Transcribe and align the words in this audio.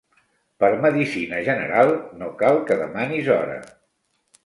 Per 0.63 0.69
medicina 0.85 1.43
general 1.51 1.95
no 2.23 2.33
cal 2.43 2.61
que 2.71 2.81
demanis 2.83 3.33
hora. 3.41 3.63